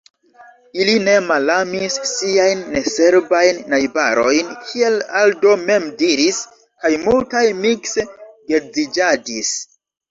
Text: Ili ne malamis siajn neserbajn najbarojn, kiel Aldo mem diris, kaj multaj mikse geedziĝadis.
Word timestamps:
Ili 0.83 0.93
ne 1.07 1.17
malamis 1.31 1.97
siajn 2.13 2.63
neserbajn 2.77 3.61
najbarojn, 3.75 4.51
kiel 4.71 4.99
Aldo 5.23 5.55
mem 5.69 5.89
diris, 6.03 6.43
kaj 6.67 6.95
multaj 7.07 7.47
mikse 7.63 8.11
geedziĝadis. 8.51 9.59